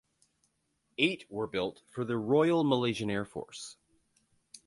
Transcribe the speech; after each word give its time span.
Eight 0.97 1.25
were 1.29 1.45
built 1.45 1.83
for 1.87 2.03
the 2.03 2.17
Royal 2.17 2.63
Malaysian 2.63 3.11
Air 3.11 3.23
Force. 3.23 3.77